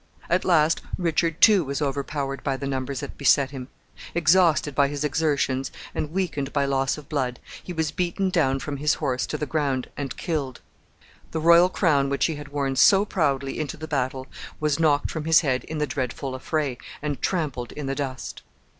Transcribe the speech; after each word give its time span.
At 0.31 0.43
last 0.43 0.81
Richard 0.97 1.41
too 1.41 1.63
was 1.63 1.79
overpowered 1.79 2.43
by 2.43 2.57
the 2.57 2.65
numbers 2.65 3.01
that 3.01 3.19
beset 3.19 3.51
him. 3.51 3.67
Exhausted 4.15 4.73
by 4.73 4.87
his 4.87 5.03
exertions, 5.03 5.71
and 5.93 6.09
weakened 6.11 6.51
by 6.51 6.65
loss 6.65 6.97
of 6.97 7.07
blood, 7.07 7.39
he 7.63 7.71
was 7.71 7.91
beaten 7.91 8.31
down 8.31 8.57
from 8.57 8.77
his 8.77 8.95
horse 8.95 9.27
to 9.27 9.37
the 9.37 9.45
ground 9.45 9.89
and 9.95 10.17
killed. 10.17 10.59
The 11.29 11.39
royal 11.39 11.69
crown 11.69 12.09
which 12.09 12.25
he 12.25 12.33
had 12.33 12.47
worn 12.47 12.75
so 12.77 13.05
proudly 13.05 13.59
into 13.59 13.77
the 13.77 13.87
battle 13.87 14.25
was 14.59 14.79
knocked 14.79 15.11
from 15.11 15.25
his 15.25 15.41
head 15.41 15.65
in 15.65 15.77
the 15.77 15.85
dreadful 15.85 16.33
affray, 16.33 16.79
and 17.03 17.21
trampled 17.21 17.71
in 17.71 17.85
the 17.85 17.93
dust. 17.93 18.41